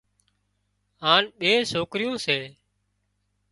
[1.03, 2.39] هانَ ٻي سوڪريون سي